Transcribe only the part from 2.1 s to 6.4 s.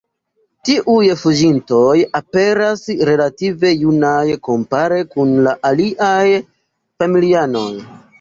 aperas relative junaj kompare kun la aliaj